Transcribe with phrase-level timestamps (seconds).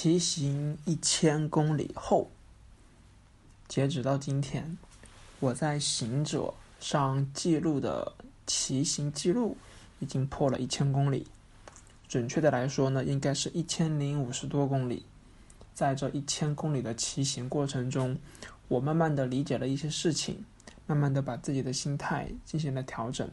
[0.00, 2.30] 骑行一千公里后，
[3.66, 4.78] 截止到今天，
[5.40, 8.14] 我在行者上记录的
[8.46, 9.56] 骑行记录
[9.98, 11.26] 已经破了一千公里。
[12.06, 15.04] 准确的来说呢，应该是一千零五十多公里。
[15.74, 18.16] 在这一千公里的骑行过程中，
[18.68, 20.44] 我慢慢的理解了一些事情，
[20.86, 23.28] 慢慢的把自己的心态进行了调整，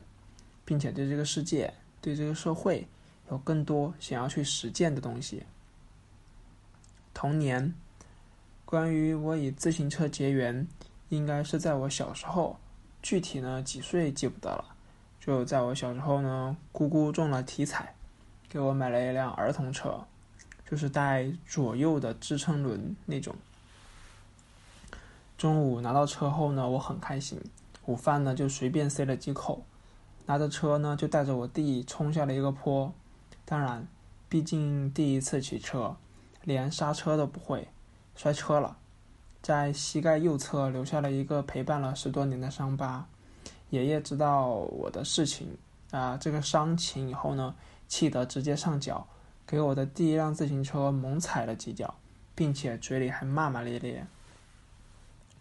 [0.66, 1.72] 并且对这个世界、
[2.02, 2.88] 对这个社会
[3.30, 5.44] 有更多想要去实践的东西。
[7.16, 7.74] 童年，
[8.66, 10.68] 关于我与自行车结缘，
[11.08, 12.60] 应该是在我小时候，
[13.02, 14.76] 具体呢几岁记不得了。
[15.18, 17.96] 就在我小时候呢，姑姑中了体彩，
[18.50, 20.06] 给我买了一辆儿童车，
[20.70, 23.34] 就是带左右的支撑轮那种。
[25.38, 27.42] 中午拿到车后呢，我很开心，
[27.86, 29.64] 午饭呢就随便塞了几口，
[30.26, 32.94] 拿着车呢就带着我弟冲下了一个坡。
[33.46, 33.88] 当然，
[34.28, 35.96] 毕竟第一次骑车。
[36.46, 37.68] 连刹车都不会，
[38.16, 38.78] 摔车了，
[39.42, 43.06] 在膝盖右侧留下了一个陪伴了十多年的伤疤。
[43.72, 45.58] 爷爷知道我的事情
[45.92, 47.54] 啊，这个伤情以后呢，
[47.88, 49.06] 气得直接上脚，
[49.46, 51.96] 给我的第一辆自行车猛踩了几脚，
[52.36, 54.06] 并且嘴里还骂骂咧咧。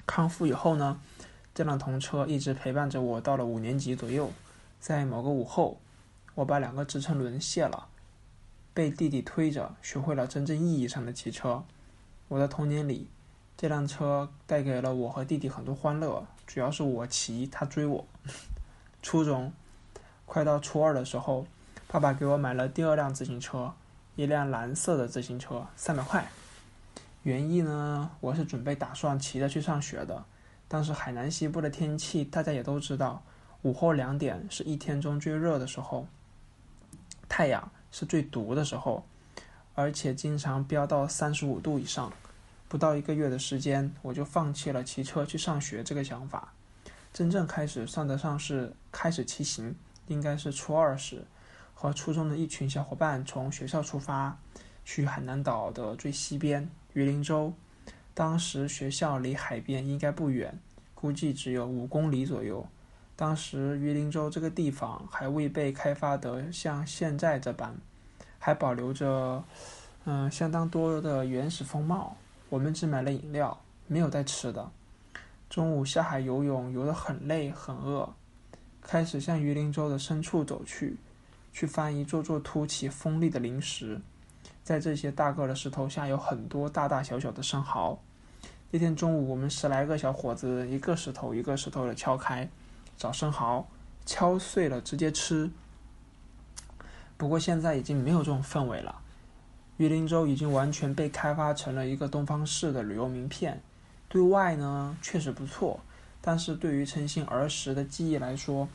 [0.07, 1.01] 康复以后呢，
[1.55, 4.31] 这辆童车一直陪伴着我到了五年级左右。
[4.81, 5.79] 在某个午后，
[6.35, 7.89] 我把两个支撑轮卸了。
[8.75, 11.63] 被弟弟推着，学会了真正意义上的骑车。
[12.27, 13.09] 我的童年里，
[13.57, 18.05] 这辆车带给了我和弟弟很多欢乐，主要是我骑，他追我。
[19.01, 19.53] 初中，
[20.27, 21.47] 快到初二的时候，
[21.87, 23.73] 爸爸给我买了第二辆自行车，
[24.17, 26.29] 一辆蓝色的自行车，三百块。
[27.23, 30.25] 原意呢，我是准备打算骑着去上学的。
[30.67, 33.23] 当时海南西部的天气，大家也都知道，
[33.63, 36.09] 午后两点是一天中最热的时候，
[37.29, 37.71] 太阳。
[37.95, 39.05] 是最毒的时候，
[39.77, 42.13] 而且经常飙到三十五度以上。
[42.67, 46.53] 不到一个月的时间，我就放弃了骑车去上学这个想法。
[47.13, 49.73] 真正开始算得上是开始骑行，
[50.09, 51.25] 应该是初二时，
[51.73, 54.37] 和初中的一群小伙伴从学校出发，
[54.85, 57.55] 去海南岛的最西边榆林州。
[58.13, 60.59] 当时学校离海边应该不远，
[60.97, 62.67] 估计只有五公里左右。
[63.17, 67.75] 当时榆林州这个地方还未被开发得像现在这般，
[68.39, 69.45] 还保留着
[70.05, 72.17] 嗯相当多的原始风貌。
[72.49, 74.71] 我们只买了饮料，没有带吃的。
[75.49, 78.13] 中午下海游泳，游得很累很饿，
[78.83, 80.97] 开始向榆林州的深处走去，
[81.53, 84.01] 去翻一座座凸起锋利的灵石。
[84.65, 87.99] 在这些大个的石头下，有很多大大小小的生蚝。
[88.73, 92.49] 那天中午，我们十来个小伙子，一个石头一个石头的敲开。
[92.97, 93.67] 找生蚝，
[94.07, 95.51] 敲碎了直接吃。
[97.17, 99.01] 不过现在已经没有这种氛围了，
[99.77, 103.61] 榆林州已经完全被开发成了一个东方式的旅游名片。
[104.09, 105.81] 对外呢确实不错，
[106.21, 108.69] 但是对于陈星儿时的记忆来说，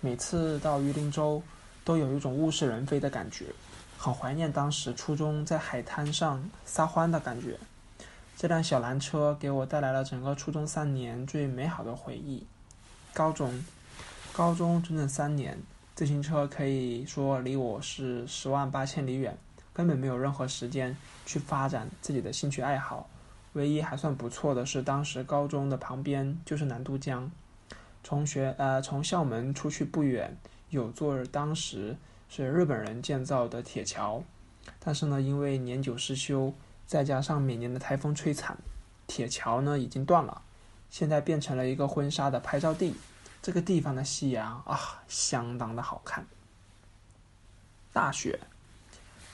[0.00, 1.42] 每次到榆林州
[1.84, 3.46] 都有一种物是人非的感觉，
[3.98, 7.58] 很怀念当时初中在海滩上撒欢的感觉。
[8.36, 12.46] 这辆小蓝车给我带来了整个初中三年最美好的回忆。
[13.16, 13.64] 高中，
[14.34, 15.58] 高中整整三年，
[15.94, 19.34] 自行车可以说离我是十万八千里远，
[19.72, 20.94] 根本没有任何时间
[21.24, 23.08] 去发展自己的兴趣爱好。
[23.54, 27.30] 唯一还算不错的是，当时高中的旁边就是南都江，
[28.04, 30.36] 从学呃从校门出去不远
[30.68, 31.96] 有座当时
[32.28, 34.22] 是日本人建造的铁桥，
[34.78, 36.52] 但是呢，因为年久失修，
[36.86, 38.58] 再加上每年的台风摧残，
[39.06, 40.42] 铁桥呢已经断了。
[40.96, 42.94] 现在变成了一个婚纱的拍照地，
[43.42, 46.26] 这个地方的夕阳啊，相当的好看。
[47.92, 48.40] 大学，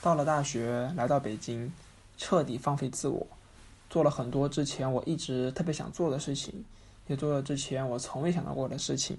[0.01, 1.71] 到了大学，来到北京，
[2.17, 3.25] 彻底放飞自我，
[3.89, 6.65] 做了很多之前我一直特别想做的事情，
[7.07, 9.17] 也做了之前我从未想到过的事情。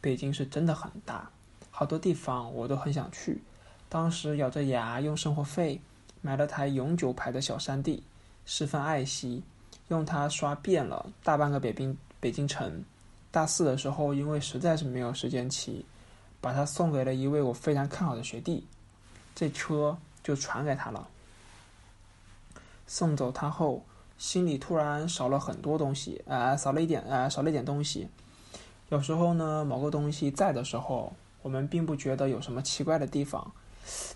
[0.00, 1.28] 北京是真的很大，
[1.72, 3.42] 好多地方我都很想去。
[3.88, 5.80] 当时咬着牙用生活费
[6.20, 8.04] 买了台永久牌的小山地，
[8.46, 9.42] 十分爱惜。
[9.90, 12.82] 用它刷遍了大半个北冰北京城。
[13.30, 15.84] 大四的时候，因为实在是没有时间骑，
[16.40, 18.66] 把它送给了一位我非常看好的学弟，
[19.36, 21.06] 这车就传给他了。
[22.88, 23.84] 送走他后，
[24.18, 28.08] 心里突然少了很多东西，啊，少了一点，啊，少了一点东西。
[28.88, 31.12] 有时候呢，某个东西在的时候，
[31.42, 33.52] 我们并不觉得有什么奇怪的地方，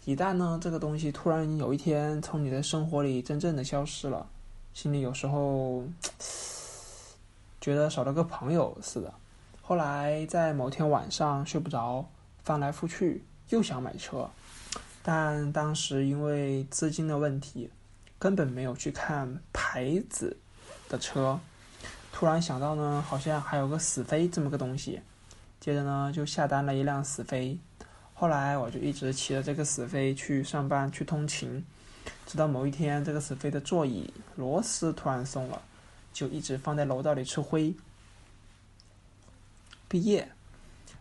[0.04, 4.26] 一旦呢，这个东西突然有一天从你的生活里真正的消失了。
[4.74, 5.84] 心里有时候
[7.60, 9.14] 觉得少了个朋友似的。
[9.62, 12.04] 后来在某天晚上睡不着，
[12.42, 14.28] 翻来覆去又想买车，
[15.02, 17.70] 但当时因为资金的问题，
[18.18, 20.36] 根本没有去看牌子
[20.88, 21.38] 的车。
[22.12, 25.00] 突然想到呢，好像还有个死飞这么个东西，
[25.60, 27.58] 接着呢就下单了一辆死飞。
[28.12, 31.64] 后来我就一直骑着这个死飞去上班去通勤，
[32.26, 35.62] 直到某一天这个死飞的座椅螺丝突然松了，
[36.12, 37.74] 就一直放在楼道里吃灰。
[39.88, 40.28] 毕业，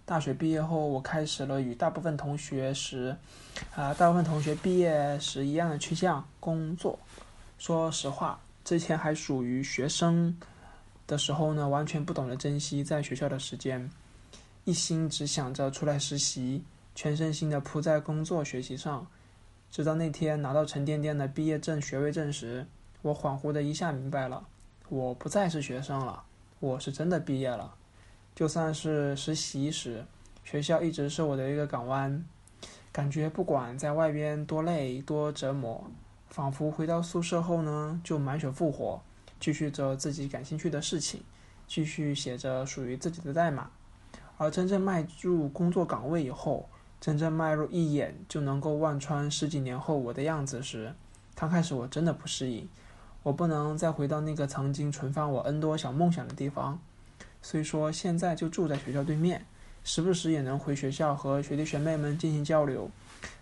[0.06, 3.16] 大学毕业后，我开始了与大部分同学时，
[3.76, 7.00] 啊，大部分同学毕业时一样的去向工作。
[7.58, 10.38] 说实话，之前还属于学生
[11.08, 13.90] 的时候呢，完全不懂得珍惜在学校的时间，
[14.66, 16.64] 一心只想着出来实习。
[16.96, 19.08] 全身心的扑在工作学习上，
[19.74, 22.68] 直到那天拿到沉甸甸的毕业证学位证时，
[23.02, 24.46] 我恍惚的一下明白了，
[24.88, 26.22] 我不再是学生了，
[26.60, 27.74] 我是真的毕业了。
[28.36, 30.06] 就算是实习时，
[30.44, 32.24] 学校一直是我的一个港湾，
[32.92, 35.90] 感觉不管在外边多累多折磨，
[36.30, 39.02] 仿佛回到宿舍后呢，就满血复活，
[39.40, 41.24] 继续着自己感兴趣的事情，
[41.66, 43.72] 继续写着属于自己的代码。
[44.38, 46.70] 而真正迈入工作岗位以后，
[47.04, 50.94] 真正迈入一眼就能够望穿十几年后我的样子时，
[51.36, 52.66] 刚开始我真的不适应。
[53.24, 56.80] 我不能再回到那个曾经存放我 N 多小梦想的地方。
[57.42, 59.46] 虽说现在就住在学校对面，
[59.84, 62.90] 时不时也能回学校和学弟学妹们进行交流，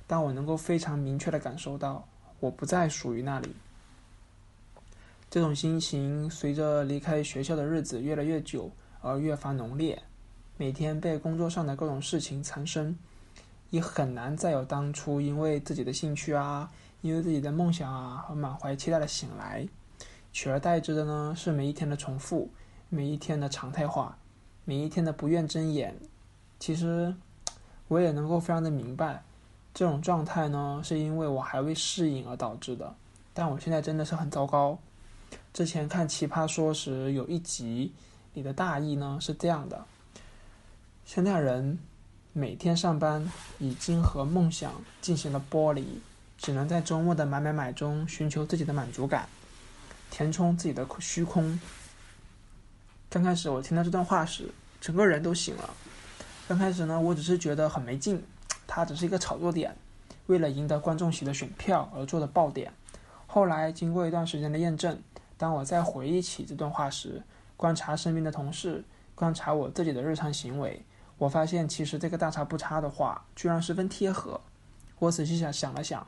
[0.08, 2.08] 但我能够非常明确的感受到，
[2.40, 3.56] 我不再属于那里。
[5.30, 8.72] 这种心情随着离开学校的日子越来越久
[9.02, 10.02] 而越发浓烈，
[10.58, 12.98] 每天被工作上的各种事情缠身。
[13.72, 16.70] 也很难再有当初因为自己的兴趣啊，
[17.02, 19.68] 因为自己的梦想啊，和满怀期待的醒来，
[20.32, 22.52] 取而代之的呢是每一天的重复，
[22.90, 24.18] 每一天的常态化，
[24.66, 25.98] 每一天的不愿睁眼。
[26.60, 27.16] 其实
[27.88, 29.24] 我也能够非常的明白，
[29.74, 32.94] 这种状态呢是因为我还未适应而导致的。
[33.34, 34.78] 但我现在真的是很糟糕。
[35.54, 37.94] 之前看《奇葩说》时有一集
[38.34, 39.86] 里的大意呢是这样的：
[41.06, 41.80] 现在人。
[42.34, 43.30] 每天上班
[43.60, 46.02] 已经和梦想进行了剥离，
[46.38, 49.28] 只能在周末的买买买中寻求自己的满足感，
[50.10, 51.60] 填充自己的虚空。
[53.10, 54.50] 刚开始我听到这段话时，
[54.80, 55.74] 整个人都醒了。
[56.48, 58.24] 刚开始呢，我只是觉得很没劲，
[58.66, 59.76] 它只是一个炒作点，
[60.28, 62.72] 为了赢得观众席的选票而做的爆点。
[63.28, 64.98] 后来经过一段时间的验证，
[65.38, 67.24] 当我再回忆起这段话时，
[67.58, 68.86] 观察身边的同事，
[69.16, 70.82] 观察我自己的日常行为。
[71.22, 74.42] 我发现，其实这个大差不差的话，居然十分贴合。
[74.98, 76.08] 我仔细想想了想，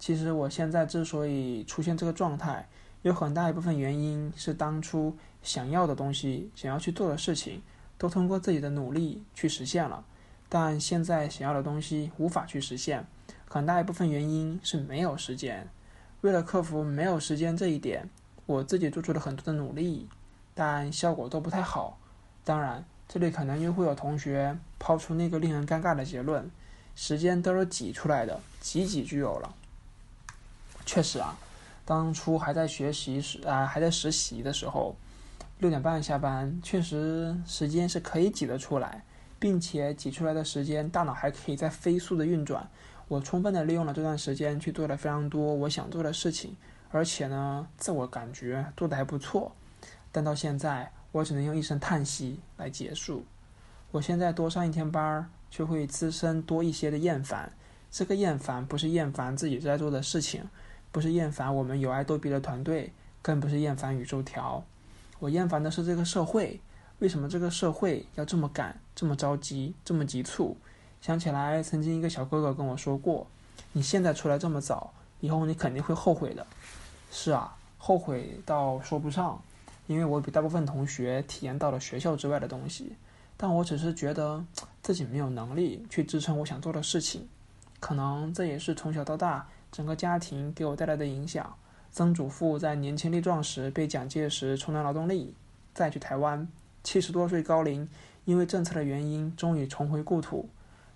[0.00, 2.68] 其实我现在之所以出现这个状态，
[3.02, 7.62] 有很大一部分原因是当初想要的东西、想要去做的事情，
[7.96, 10.04] 都通过自己的努力去实现了。
[10.48, 13.06] 但现在想要的东西无法去实现，
[13.48, 15.68] 很大一部分原因是没有时间。
[16.22, 18.10] 为了克服没有时间这一点，
[18.46, 20.08] 我自己做出了很多的努力，
[20.52, 22.00] 但效果都不太好。
[22.42, 22.84] 当然。
[23.12, 26.50] 这里可能又会有同学抛出那个令人尴尬的结论：
[26.96, 29.54] 时间都是挤出来的，挤挤就有了。
[30.86, 31.36] 确实啊，
[31.84, 34.96] 当初还在学习时啊，还在实习的时候，
[35.58, 39.04] 六点半下班，确实时间是可以挤得出来，
[39.38, 42.66] 并且挤出来的时间，大脑还可以在飞速的运转。
[43.08, 46.56] 我充分的利用了这段时间去做了非常多我想做的事情，
[46.90, 49.52] 而且呢，自我感觉做的还不错。
[50.10, 50.90] 但到现在。
[51.12, 53.24] 我只能用一声叹息来结束。
[53.90, 57.52] 我现在多上一天班儿，就会滋生多一些的厌烦。
[57.90, 60.48] 这个厌烦不是厌烦自己在做的事情，
[60.90, 64.64] 不是厌烦我们有爱逗比的团队，更不是厌烦宇宙条。
[65.18, 66.58] 我厌烦的是这个社会。
[66.98, 70.56] 为什么这个社会要这么赶、这么着急、这么急促？
[71.00, 73.26] 想起来，曾经一个小哥哥跟我说过
[73.74, 76.46] ：“你现在出来这么早，以后你肯定会后悔的。”
[77.10, 79.42] 是啊，后悔倒说不上。
[79.92, 82.96] 因为我比大部分同学体验到了学校之外的东西，
[83.36, 84.42] 但我只是觉得
[84.82, 87.28] 自己没有能力去支撑我想做的事情。
[87.78, 91.54] 可能这也是从小到大整个家庭给我带来的影响。
[91.90, 95.34] 曾祖父在年轻力壮时被蒋介石充当劳动力，
[95.74, 96.48] 再去台湾，
[96.82, 97.86] 七十多岁高龄，
[98.24, 100.48] 因为政策的原因，终于重回故土。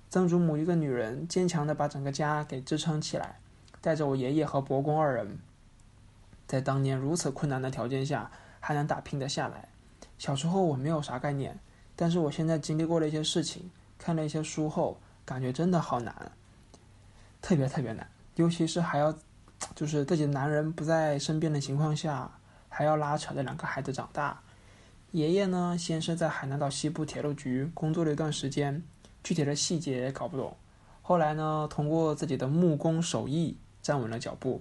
[0.09, 3.41] 曾祖母一个女人，坚强地把整个家给支撑起来，
[3.83, 5.38] 带着我爷爷和伯公二人，
[6.47, 8.31] 在当年如此困难的条件下。
[8.66, 9.68] 还能打拼得下来。
[10.18, 11.56] 小时候我没有啥概念，
[11.94, 16.32] 但是我现在经历过了一些事情，看了一些书后，感觉真的好难，
[17.40, 18.04] 特别特别难。
[18.35, 19.16] 尤其是还要，
[19.76, 22.28] 就是自己的男人不在身边的情况下，
[22.68, 24.40] 还要拉扯着两个孩子长大。
[25.12, 28.82] 爷爷呢，先是在海南岛西部铁路局工作了一段时间，
[29.23, 30.56] 具体的细节搞不懂。
[31.02, 34.61] 后来呢，通过自己的木工手艺站稳了脚步。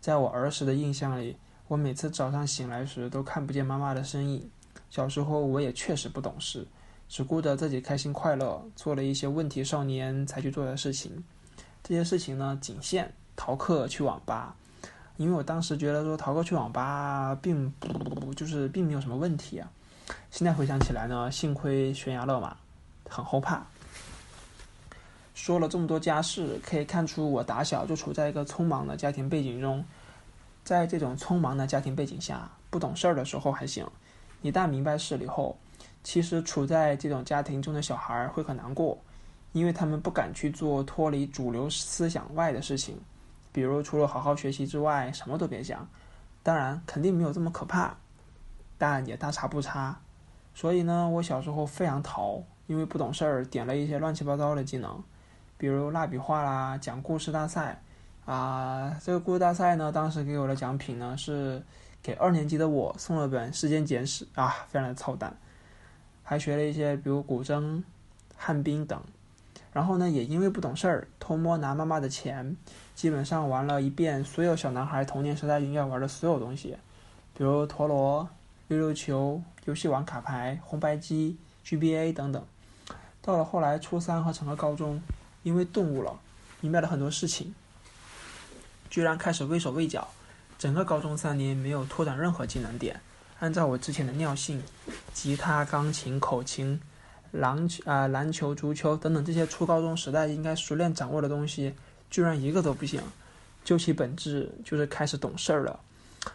[0.00, 1.36] 在我儿时的印象里，
[1.68, 4.50] 我每次早上醒来时都看不见妈妈的身影。
[4.90, 6.66] 小时候我也确实不懂事，
[7.08, 11.24] 只顾着自己开心快乐，做了一些问题少年才去做的事情。
[11.82, 14.54] 这些事情呢，仅限逃课去网吧，
[15.16, 19.70] 因为我当时觉得说逃课去网吧并不就是并没有什么问题啊。
[20.30, 22.54] 现在回想起来呢，幸亏悬崖勒马，
[23.08, 23.64] 很后怕。
[25.34, 29.82] 说了这么多家事，可以看出我打小就处在一个匆忙的家庭背景中。
[30.64, 33.86] 在这种匆忙的家庭背景下，不懂事儿的时候还行，
[34.42, 35.56] 一旦明白事理后，
[36.02, 38.98] 其实处在这种家庭中的小孩会很难过，
[39.52, 42.96] 因为他们不敢去做脱离主流思想外的事情，
[43.52, 45.88] 比如除了好好学习之外，什么都别想。
[46.42, 47.96] 当然，肯定没有这么可怕，
[48.78, 50.00] 但也大差不差。
[50.54, 55.02] 所以呢，我小时候非常淘，因为不懂事儿，点了一些乱七八糟的技能。
[55.56, 57.80] 比如蜡笔画啦，讲故事大赛，
[58.24, 61.60] 啊，这个故事大赛呢，当时给我的奖品呢是
[62.02, 65.36] 给二年级的我送了本《时间简史》啊，非常的操蛋。
[66.22, 67.82] 还学了一些，比如古筝、
[68.36, 69.02] 旱冰等。
[69.72, 72.56] 然后呢，也因为不懂事儿，偷摸拿妈妈的钱，
[72.94, 76.76] 基本上玩了一遍所有小男孩童年时代应该玩的所有东西，
[77.36, 78.28] 比如陀螺、
[78.68, 82.44] 溜溜球、游戏王卡牌、红白机、GBA 等等。
[83.20, 85.02] 到了后来初三和整个高中。
[85.42, 86.20] 因为顿悟了，
[86.60, 87.52] 明白了很多事情，
[88.92, 90.06] 居然开始畏手畏脚。
[90.58, 93.00] 整个高中三年没有拓展任何技能点。
[93.38, 94.62] 按照我之前的尿性，
[95.14, 96.78] 吉他、钢琴、口琴、
[97.30, 101.74] 篮球啊、篮球、足球等等这些初高中时代应该熟练掌握的东西，
[102.10, 103.00] 居然一个都不行。
[103.64, 105.80] 究其本质，就是开始懂事儿了，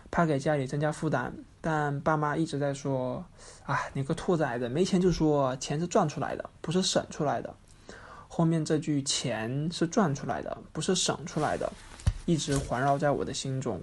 [0.10, 1.32] 怕给家里增加负担。
[1.62, 3.24] 但爸妈一直在说
[3.68, 7.54] ：“啊，你个兔崽子，没钱就说钱是赚出来的，不是省出来的。”
[8.28, 11.72] 后面这句“钱是赚出来的，不是省出来的”，
[12.28, 13.82] 一直环绕在我的心中。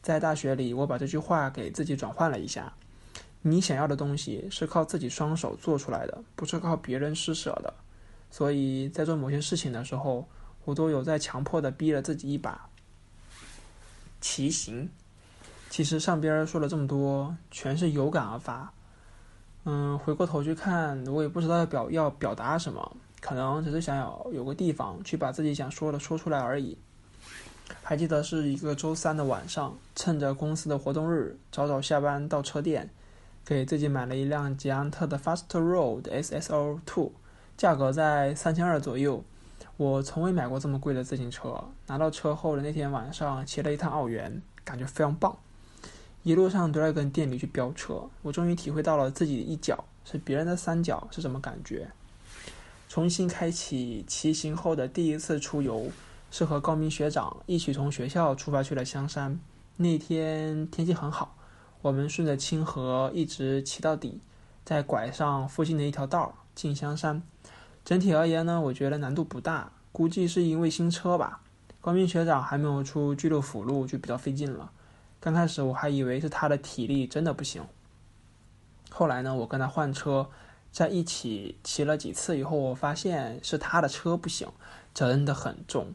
[0.00, 2.72] 在大学里，我把这句话给自己转换了一下：
[3.42, 7.74] 你想要的东西是靠自己双手做出来的，不是靠别人施舍的。
[8.30, 10.28] 所以在做某些事情的时候，
[10.64, 12.68] 我都有在强迫的逼了自己一把。
[14.20, 14.88] 骑行，
[15.70, 18.72] 其实上边说了这么多，全是有感而发。
[19.64, 22.96] 嗯，回过头去看，我也不知道要表要表达什么。
[23.20, 26.78] 可能只是想要有个地方去把自己想说的说出来而已。
[27.82, 32.90] 还记得是一个周三的晚上，趁着公司的活动日，早早下班到车店，
[33.44, 37.12] 给自己买了一辆捷安特的 Fast Road SSO Two，
[37.56, 39.22] 价格在三千二左右。
[39.76, 41.64] 我从未买过这么贵的自行车。
[41.86, 45.36] 拿到车后的那天晚上，骑了一趟澳元，感觉非常棒。
[46.24, 51.88] 一路上都在跟店里去飙车，我终于体会到了自己的一脚是别人的三脚是什么感觉。
[52.88, 55.90] 重新开启骑行后的第一次出游，
[56.30, 59.38] 是和高明学长一起从学校出发去了香山。
[59.76, 61.36] 那天天气很好，
[61.82, 64.20] 我们顺着清河一直骑到底，
[64.64, 67.22] 再拐上附近的一条道进香山。
[67.84, 71.40] 整体而言呢，我觉得难度不大，估计是因为新车吧。
[71.80, 74.70] 高明学长还没有出巨鹿辅路就比较费劲了。
[75.20, 77.62] 刚开始我还以为是他的体力真的不行，
[78.90, 80.28] 后来呢，我跟他换车。
[80.70, 84.46] 在一起骑了几次以后，我发现是他的车不行，
[84.92, 85.94] 真的很重。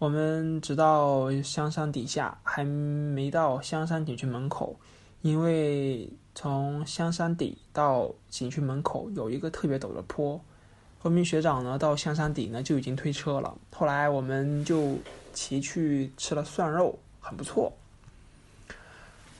[0.00, 4.74] 我们直到香山底下，还没到香山景区门口，
[5.20, 10.40] 因为从香山底到景区门口有一个特别陡的坡。
[11.00, 13.54] 后面学长呢，到香山底呢就已经推车了。
[13.76, 14.96] 后来我们就
[15.34, 17.70] 骑去吃了涮肉，很不错。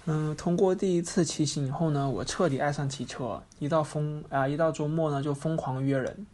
[0.05, 3.43] 嗯，通过第一次骑行以后呢，我彻底爱上骑车。
[3.59, 6.27] 一到疯啊，一到周末呢就疯狂约人。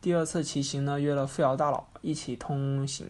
[0.00, 3.08] 第二次骑行呢，约了富瑶大佬一起通行，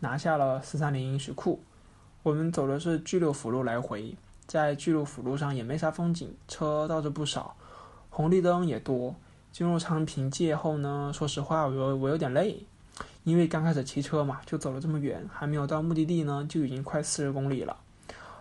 [0.00, 1.62] 拿下了四三零水库。
[2.22, 7.56] 我们走的是巨鹿辅路来回，在巨鹿辅路上也没啥风景，车倒是不少，
[8.10, 9.14] 红绿灯也多。
[9.52, 12.66] 进入昌平界后呢，说实话，我我有点累，
[13.24, 17.76] 因为刚开始骑车嘛，就走了这么远，还没有到目的地呢，就已经快四十公里了。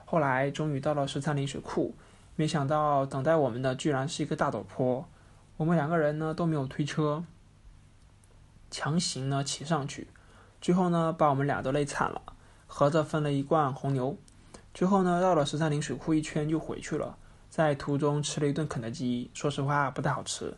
[0.04, 1.96] 后来终于到了十三陵水库，
[2.36, 5.08] 没想到等待我们的居然是一个大陡坡。
[5.58, 7.24] 我们两个人呢都没有推车，
[8.70, 10.08] 强行呢骑上去，
[10.66, 12.20] 最后呢把我们俩都累惨了，
[12.66, 14.18] 合着分了一罐红牛。
[14.74, 17.16] 最后呢绕了十三陵水库一圈就回去了，
[17.52, 20.52] 在途中吃了一顿肯德基，说实话不太好吃。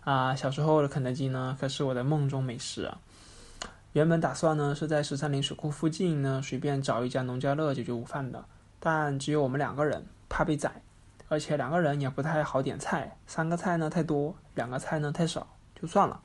[0.00, 2.96] 啊，小时候的肯德基呢可是我的梦中美食啊。
[3.92, 8.42] 原本打算呢是在十三陵水库附近呢随便找一家农家乐解决午饭的。
[8.78, 10.80] 但只有我们两个人，怕被宰，
[11.28, 15.46] 而且两个人也不太好点菜，三个菜呢太多，两个菜呢太少，
[15.78, 16.18] 就算了。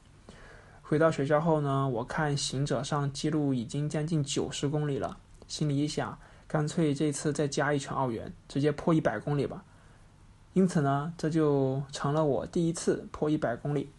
[0.87, 6.15] 回到学校后呢，我看行者上记录已经将近九十公里了，心里一想，
[6.47, 9.63] 干脆这次再加一圈澳元，直接破一百公里吧。
[10.53, 13.89] 因此呢，这就成了我第一次破一百公里。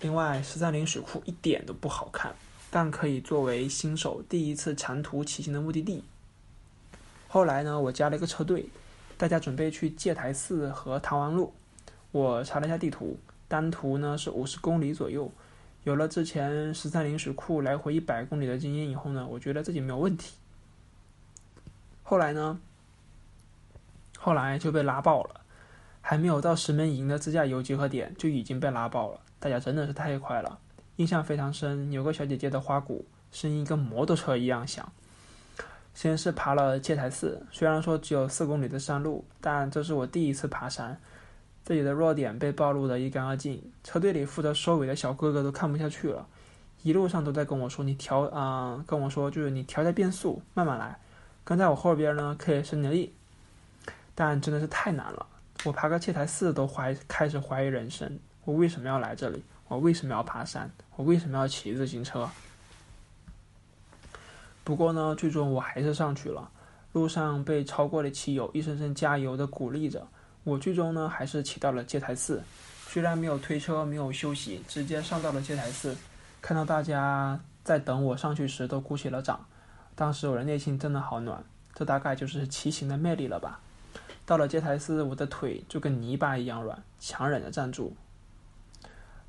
[0.00, 2.34] 另外，十三陵水库一点都不好看，
[2.72, 6.02] 但可以作为新手第一次长途骑行的目的地。
[7.28, 8.68] 后来呢，我加了一个车队，
[9.16, 11.52] 大家准备去戒台寺和唐王路。
[12.10, 13.16] 我查了一下地图，
[13.46, 15.30] 单途呢是五十公里左右。
[15.84, 20.34] 有了之前十三陵水库来回一百公里的经验以后呢，我觉得自己没有问题。
[22.02, 22.60] 后来呢，
[24.18, 25.40] 后来就被拉爆了，
[26.00, 29.20] 还没有到石门营的自驾游集合点就已经被拉爆了。
[29.38, 30.58] 大家真的是太快了，
[30.96, 31.90] 印象非常深。
[31.92, 34.90] 有个小姐姐的花鼓声音跟摩托车一样响。
[35.94, 41.00] 先是爬了戒台寺，虽然说只有四公里的山路，但这是我第一次爬山，
[41.68, 43.62] 自己的弱点被暴露的一干二净。
[43.84, 46.26] 车队里负责收尾的小哥哥都看不下去了，
[46.82, 50.98] 一路上都在跟我说：“你调啊，跟我说就是你调下变速，慢慢来。”
[51.44, 53.12] 跟在我后边呢，可以省点力，
[54.14, 55.26] 但真的是太难了。
[55.66, 59.42] 我爬个戒台寺都怀开始怀疑人生：我为什么要来这里？
[59.68, 60.70] 我为什么要爬山？
[60.96, 62.30] 我为什么要骑自行车？
[64.64, 66.50] 不过呢，最终我还是上去了。
[66.94, 70.08] 路上被超过的骑友一声声加油的鼓励着，
[70.48, 72.42] 我最终呢还是骑到了戒台寺。
[72.86, 75.94] 虽然没有推车，没有休息，直接上到了戒台寺。
[76.40, 79.44] 看到大家在等我上去时都鼓起了掌，
[79.94, 81.44] 当时我的内心真的好暖。
[81.74, 83.60] 这大概就是骑行的魅力了吧。
[84.24, 87.94] 到了戒台寺，我的腿就跟泥巴一样软，强忍着站住。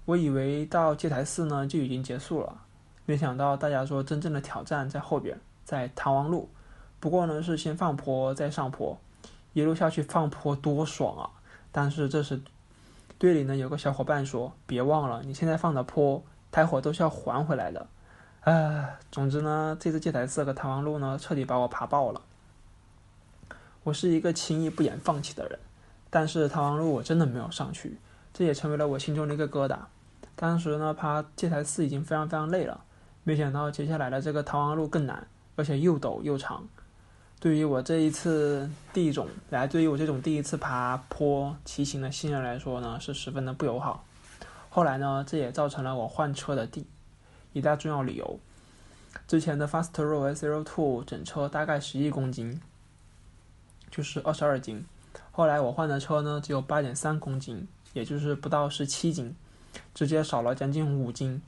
[0.06, 2.62] 我以为到戒台寺呢就已经结束了。
[3.06, 6.50] 没想到大家说真正的挑战在后边，在唐王路。
[7.02, 8.98] 不过呢是先放坡再上坡，
[9.54, 11.30] 一路下去放坡多爽啊！
[11.72, 12.42] 但是这时
[13.18, 17.88] 队里呢有个小伙伴说：“别忘了，你现在放的坡，待会都是要还回来的。”
[18.42, 22.22] 唉，总之呢，这次戒台寺和唐王路呢彻底把我爬爆了。
[23.84, 25.60] 我是一个轻易不言放弃的人，
[26.10, 27.98] 但是逃亡路我真的没有上去，
[28.34, 29.78] 这也成为了我心中的一个疙瘩。
[30.36, 32.82] 当时呢爬戒台寺已经非常非常累了。
[33.24, 36.68] 没想到接下来的这个逃亡路更难，而且又陡又长。
[37.40, 44.04] 对于我这一次第一种来，对于我这种第一次爬坡骑行的新人来说呢，是十分的不友好。
[44.70, 46.86] 后来呢，这也造成了我换车的第
[47.54, 48.40] 一大重要理由。
[49.26, 52.60] 之前的 Fast Road S02 整车大概十一公斤，
[53.90, 54.86] 就是二十二斤。
[55.32, 59.34] 后来我换的车呢，只有八点三公斤，也就是不到十七斤，
[59.96, 61.42] 直接少了将近五斤。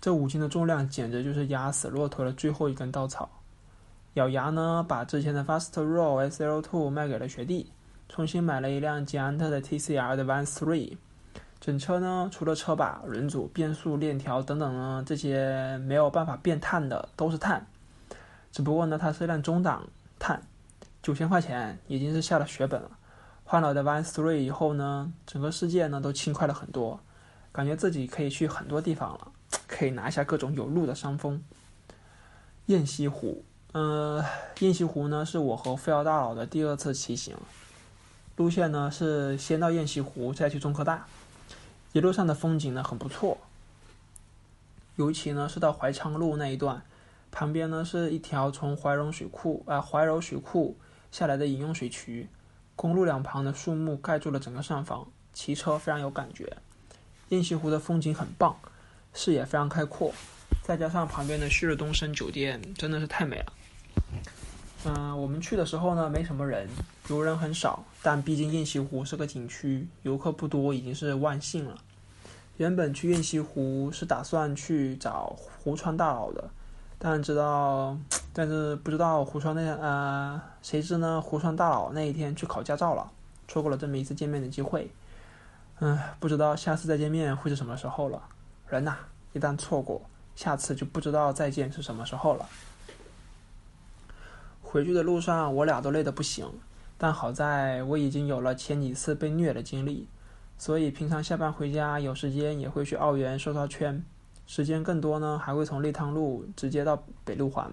[0.00, 3.30] 这五斤的重量简直就是压死骆驼的最后一根稻草。
[4.20, 7.72] 咬牙呢，把之前的 Fast Roll SL2 卖给了学弟，
[8.06, 10.98] 重新买了一辆捷安特的 TCR 的 Van Three。
[11.58, 17.66] 整车呢，除了车把、轮组、变速、链条等等呢，这些没有办法变碳的都是碳。
[18.52, 20.42] 只不过呢，它是一辆中档碳，
[21.02, 22.90] 九千块钱已经是下了血本了。
[23.44, 27.00] 换了的 Van Three 以后呢，整个世界呢都轻快了很多，
[27.52, 29.32] 感觉自己可以去很多地方了。
[29.66, 31.42] 可以拿下各种有路的山峰。
[32.66, 34.24] 雁西湖，呃，
[34.58, 37.36] 雁西湖呢是我和费奥大佬的第二次骑行，
[38.36, 41.06] 路线呢是先到雁西湖，再去中科大。
[41.92, 43.38] 一路上的风景呢很不错，
[44.96, 46.82] 尤其呢是到怀昌路那一段，
[47.30, 50.76] 旁边呢是一条从怀柔水库啊怀柔水库
[51.12, 52.28] 下来的饮用水渠，
[52.74, 56.56] 公路两旁的树木盖住了整个上方，骑车非常有感觉。
[57.28, 58.56] 雁西湖的风景很棒。
[59.12, 60.14] 视野非常开阔，
[60.62, 63.52] 再加上旁边的旭日东升酒店真的是太美了。
[64.84, 66.66] 嗯，我们去的时候呢，没什么人，
[67.08, 71.76] 游人很少，但毕竟雁西湖是个景区，游客不多已经是万幸了。
[72.56, 76.48] 原本去雁西湖是打算去找湖川大佬的，
[76.98, 77.96] 但知道，
[78.32, 81.20] 但是不知道湖川那呃，谁知呢？
[81.20, 83.10] 湖川大佬那一天去考驾照了，
[83.48, 84.90] 错过了这么一次见面的机会。
[85.80, 88.22] 嗯，不知道下次再见面会是什么时候了。
[88.68, 88.96] 人呐，
[89.32, 90.00] 一旦错过，
[90.36, 92.46] 下次就不知道再见是什么时候了。
[94.72, 96.46] 回去的路上，我俩都累得不行，
[96.96, 100.06] 但好在我已经有了前几次被虐的经历，
[100.58, 104.00] 所以平常下班回家有时间也会去澳园刷刷圈，
[104.46, 107.68] 时间更多呢，还会从立汤路直接到北路环。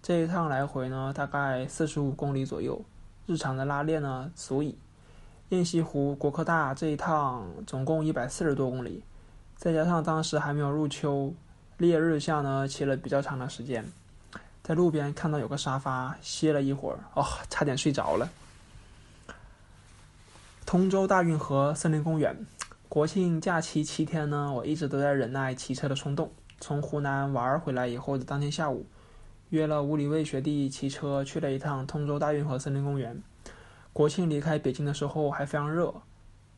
[0.00, 2.82] 这一趟来回呢，大概四十五公里左右，
[3.26, 4.78] 日常的拉练呢足以。
[5.50, 9.02] 雁西湖、国科大这一趟总共一百四十多公里。
[9.54, 11.34] 再加上当时还没有入秋，
[11.76, 13.84] 烈日下呢，骑了比较长的时间，
[14.62, 18.30] 在路边看到有个沙发，歇了一会儿，哦，差点睡着了。
[20.64, 22.46] 通州大运河森林公园，
[22.88, 26.32] 国庆假期七天呢，我一直都在忍耐骑车的冲动。
[26.60, 28.86] 从湖南玩回来以后的当天下午，
[29.50, 33.20] 约了吴里卫学弟骑车去了一趟通州大运河森林公园。
[33.92, 35.92] 国庆离开北京的时候还非常热，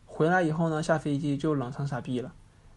[0.04, 2.32] 回来以后呢，下飞机就冷成傻逼了。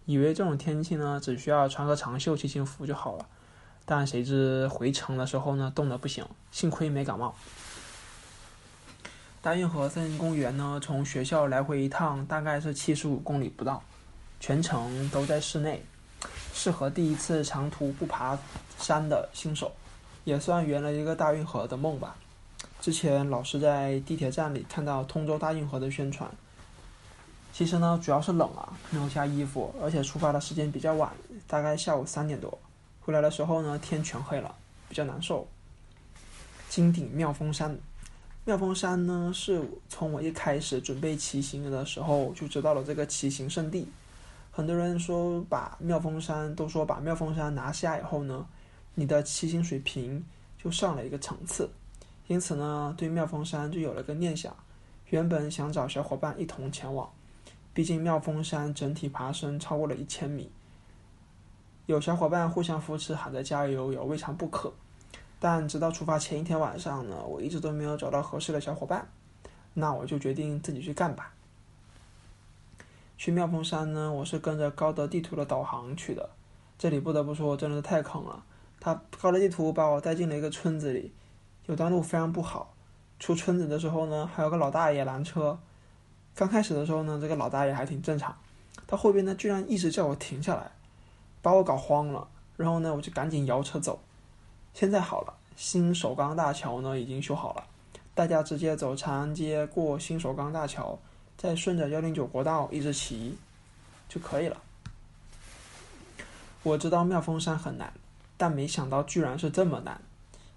[0.06, 3.28] 以为这种天气呢，只需要穿个长袖骑行服就好了，
[3.90, 6.26] 但谁知回程的时候呢，冻得不行。
[6.52, 7.34] 幸亏没感冒。
[9.42, 13.82] 大运河森林公园呢，从学校来回一趟大概是七十五公里不到，
[14.42, 15.86] 全程都在室内，
[16.54, 18.38] 适合第一次长途不爬
[18.78, 19.72] 山的新手，
[20.26, 22.18] 也算圆了一个大运河的梦吧。
[22.82, 26.30] 之前老是在地铁站里看到通州大运河的宣传，
[27.54, 31.10] 其实呢主要是冷啊，没有加衣服，而且出发的时间比较晚，
[31.48, 32.60] 大概下午三点多，
[33.08, 34.54] 回来的时候呢天全黑了，
[34.90, 35.48] 比较难受。
[36.68, 37.80] 金顶妙峰山，
[38.44, 43.88] 妙峰山呢是从我一开始准备骑行的时候就知道了这个骑行圣地，
[44.52, 48.46] 很多人说把妙峰山都说把妙峰山拿下以后呢，
[48.94, 50.22] 你的骑行水平
[50.62, 51.70] 就上了一个层次。
[52.28, 54.54] 因此呢，对妙峰山就有了个念想，
[55.12, 57.10] 原本想找小伙伴一同前往，
[57.74, 60.52] 毕竟妙峰山整体爬升超过了一千米，
[61.88, 64.72] 有小伙伴互相扶持喊着加油也未尝不可。
[65.40, 69.08] 但直到出发前一天晚上呢，我一直都没有找到合适的小伙伴，
[69.74, 71.34] 那我就决定自己去干吧。
[73.18, 76.30] 去妙峰山呢，我是跟着高德地图的导航去的，
[76.78, 78.44] 这里不得不说真的是太坑了，
[78.80, 81.12] 他高德地图把我带进了一个村子里。
[81.68, 82.74] 有段路非常不好，
[83.20, 85.58] 出村子的时候呢，还有个老大爷拦车。
[86.36, 88.36] 刚开始的时候呢，这个老大爷还挺正常，
[88.86, 90.72] 到后边呢，居然一直叫我停下来，
[91.48, 92.28] 把我搞慌了。
[92.58, 93.98] 然后呢，我就赶紧摇车走。
[94.74, 97.64] 现在好了，新首钢大桥呢已经修好了，
[98.14, 101.00] 大家直接走长安街过新首钢大桥，
[101.38, 103.38] 再顺着幺零九国道一直骑
[104.10, 104.58] 就可以了。
[106.64, 107.94] 我知道妙峰山很难，
[108.36, 110.02] 但没想到居然是这么难。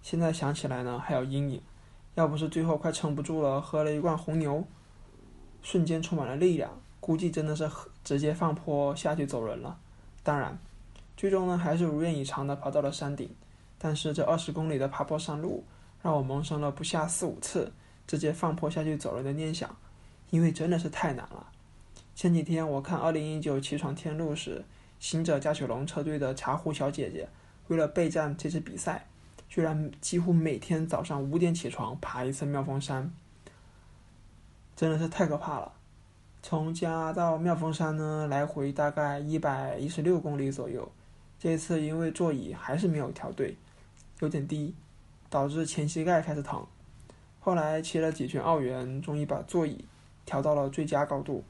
[0.03, 1.62] 现在想起来呢，还有阴影。
[2.16, 4.64] 要不是最后快撑不住了，喝了一罐红牛，
[5.62, 7.70] 瞬间充满了力量，估计真的是
[8.03, 9.79] 直接放坡下去走人了。
[10.24, 10.59] 当然，
[11.20, 13.28] 最终呢，还是如愿以偿的爬到了山顶。
[13.76, 15.62] 但是这二十公里的爬坡山路，
[16.00, 17.70] 让我萌生了不下四五次
[18.06, 19.76] 直接放坡下去走人的念想，
[20.30, 21.46] 因为真的是太难了。
[22.14, 24.64] 前几天我看二零一九骑闯天路时，
[24.98, 27.28] 行者加雪龙车队的茶壶小姐姐，
[27.68, 29.06] 为了备战这次比赛。
[29.46, 33.12] 居然几乎每天早上五点起床爬一次妙峰山，
[34.74, 35.70] 真的是太可怕了。
[36.42, 40.90] 从家到妙峰山呢，来回大概一百一十六公里左右。
[41.42, 43.57] 这次因为座椅还是没有调对，
[44.18, 44.74] 有点低，
[45.31, 46.66] 导致前膝盖开始疼。
[47.40, 49.83] 后来骑了几圈澳元，终于把座椅
[50.26, 51.42] 调到了最佳高度。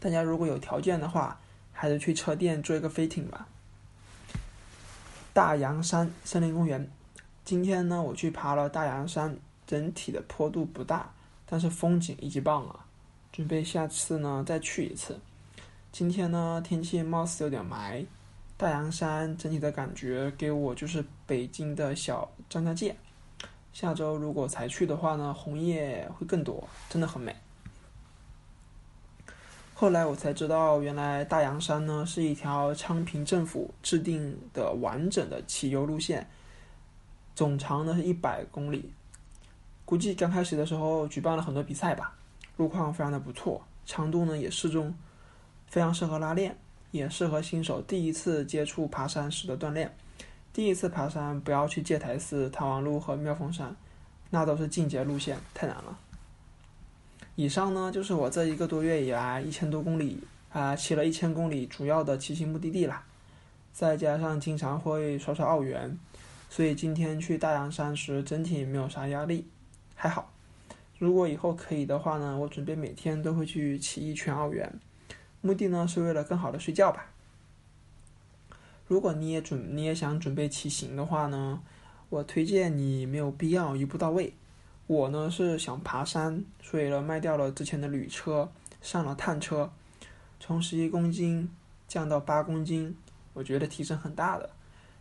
[0.00, 1.38] 大家如果有条件的话，
[1.72, 3.46] 还是去车店做一个飞艇吧。
[5.32, 6.90] 大洋山森林公园，
[7.44, 11.12] 今天呢，我去爬了大洋山，整体的坡度不大，
[11.46, 12.86] 但是风景一级棒啊！
[13.30, 15.20] 准备下次呢再去一次。
[15.92, 18.04] 今天呢，天气貌似有点霾，
[18.58, 22.94] 大洋山整体的感觉给我就是北京的小张家界。
[23.72, 27.34] 下周如果才去的话呢，红叶会更多，真的很美。
[29.74, 36.28] 后来我才知道，原来大洋山呢是一条昌平政府制定的完整的骑游路线，
[37.36, 38.92] 总长呢是一百公里。
[39.84, 42.12] 估计刚开始的时候举办了很多比赛吧，
[42.56, 44.92] 路况非常的不错，长度呢也适中，
[45.68, 46.58] 非常适合拉练，
[46.90, 49.94] 也适合新手第一次接触爬山时的锻炼。
[50.52, 53.76] 第一次爬山不要去戒台寺、唐王路和妙峰山，
[54.30, 55.98] 那都是进阶路线，太难了。
[57.36, 60.18] 以上呢就是我这一个多月以来一千多公里
[60.50, 63.04] 啊骑了一千公里主要的骑行目的地啦，
[63.72, 65.96] 再加上经常会刷刷澳元，
[66.50, 69.46] 所以今天去大洋山时整体没有啥压力，
[69.94, 70.32] 还好。
[70.98, 74.80] 如果以后可以的话呢，我准备每天都会去骑一圈澳元，
[75.40, 77.06] 目的呢是为了更好的睡觉吧。
[78.86, 81.60] 如果你也准你也想准备骑行的话呢，
[82.08, 84.34] 我推荐你没有必要一步到位。
[84.86, 89.70] 我呢是想爬山，所以呢卖掉了之前的旅车，上了碳车，
[90.40, 91.50] 从十一公斤
[91.86, 92.96] 降到八公斤，
[93.34, 94.48] 我觉得提升很大的。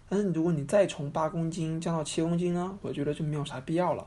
[0.09, 4.05] 但是如果你再从八公斤降到七公斤呢，我觉得就没有啥必要了。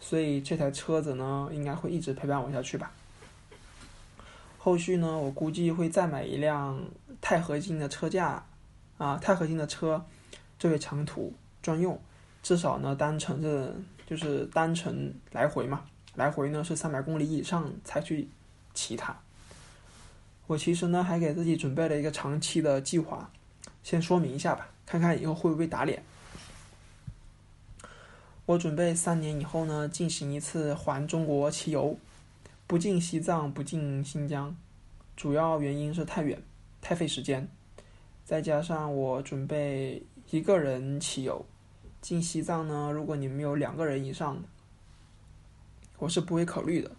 [0.00, 2.92] 所以这台车子呢应该会一直陪伴我下去吧。
[4.64, 6.82] 后续呢我估计会再买一辆
[7.20, 8.42] 钛合金的车架，
[8.96, 10.02] 啊钛合金的车，
[10.58, 12.00] 作为长途专用，
[12.42, 13.74] 至少呢单程是。
[14.06, 15.82] 就是单程来回嘛，
[16.14, 18.28] 来回呢是三百公里以上才去
[18.74, 19.16] 骑它。
[20.46, 23.30] 我其实呢还给自己准备了一个长期的计划，
[23.82, 26.02] 先说明一下吧，看看以后会不会打脸。
[28.44, 31.96] 我准备三年以后呢，进行一次环中国骑游，
[32.66, 34.56] 不进西藏，不进新疆，
[35.16, 36.42] 主要原因是太远，
[36.80, 37.48] 太费时间，
[38.24, 41.44] 再加上我准备一个人骑游，
[42.00, 44.42] 进西藏呢，如果你们有两个人以上，
[45.98, 46.90] 我是不会考虑的。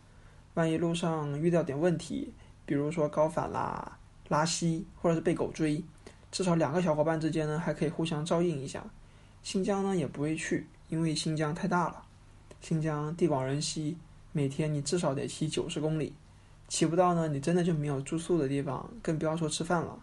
[0.54, 2.34] 万一路上遇到点问题，
[2.66, 3.98] 比如说高反啦、
[4.30, 5.84] 拉稀，或者是被狗追，
[6.32, 8.86] 至少两个小伙伴之间呢，还可以互相照应一下。
[9.44, 10.68] 新疆呢也不会去。
[10.88, 12.06] 因为新疆太大了，
[12.62, 13.98] 新疆地广人稀，
[14.36, 16.14] 每天你至少得骑九十公里，
[16.68, 19.98] 骑不到呢，你真的就没有住宿的地方，更不要说吃饭了。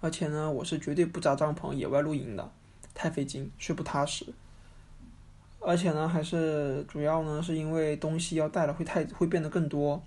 [0.00, 2.52] 而且呢，我是绝对不扎帐篷野外露营的，
[2.94, 4.26] 太费劲，睡不踏实。
[5.58, 10.00] 而且呢，还是主要呢，是因为东西要带了会太会变得更多。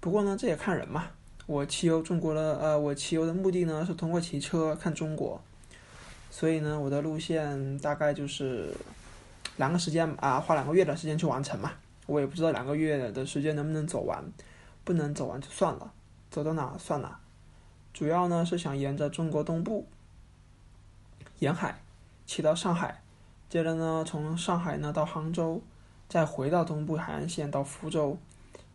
[0.00, 1.06] 不过呢，这也看人嘛。
[1.46, 5.40] 我骑游中国的，呃，我骑游的目的呢，是通过骑车看中国。
[6.32, 8.74] 所以呢，我的路线大概就是
[9.56, 11.72] 两个时间啊，花两个月的时间去完成嘛。
[12.06, 14.22] 我也不知道两个月的时间能不能走完，
[14.84, 15.92] 不能走完就算了，
[16.30, 17.18] 走到哪算哪。
[17.92, 19.86] 主要呢是想沿着中国东部
[21.38, 21.80] 沿海
[22.26, 23.02] 骑到上海，
[23.48, 25.62] 接着呢从上海呢到杭州，
[26.08, 28.18] 再回到东部海岸线到福州，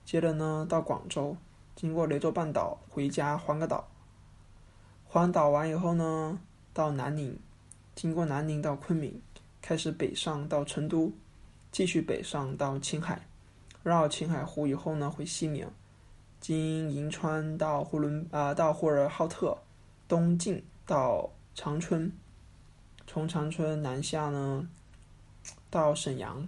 [0.05, 1.37] 接着呢到广州，
[1.75, 3.87] 经过雷州半岛回家环个岛。
[5.05, 6.39] 环岛完以后呢，
[6.73, 7.37] 到南宁。
[7.95, 9.21] 经过南宁到昆明，
[9.61, 11.11] 开始北上到成都，
[11.71, 13.27] 继续北上到青海，
[13.83, 15.67] 绕青海湖以后呢，回西宁，
[16.39, 19.57] 经银川到呼伦啊到呼和浩特，
[20.07, 22.11] 东进到长春，
[23.05, 24.67] 从长春南下呢，
[25.69, 26.47] 到沈阳，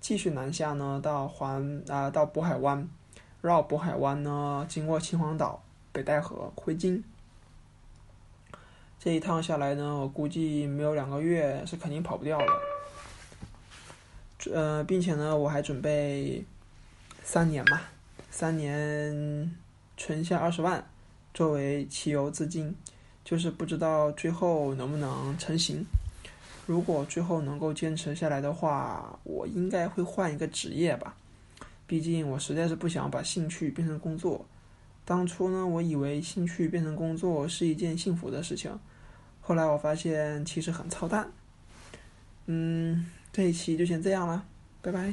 [0.00, 2.88] 继续南下呢到环啊到渤海湾，
[3.42, 5.62] 绕渤海湾呢，经过秦皇岛、
[5.92, 7.02] 北戴河回京。
[9.04, 12.46] 这一趟下来呢，我估计没有两个月是肯定跑不掉了。
[14.50, 16.42] 呃，并且呢，我还准备
[17.22, 17.82] 三年嘛，
[18.30, 19.54] 三年
[19.98, 20.82] 存下二十万
[21.34, 22.74] 作为汽油资金，
[23.22, 25.84] 就是不知道最后能不能成型。
[26.64, 31.14] 如果最后能够坚持下来的话，我应该会换一个职业吧。
[31.86, 34.46] 毕竟我实在是不想把兴趣变成工作。
[35.04, 38.74] 当初呢，我以为兴趣变成工作是一件幸福的事情。
[39.46, 41.30] 后来我发现其实很操蛋，
[42.46, 44.42] 嗯，这一期就先这样了，
[44.80, 45.12] 拜拜。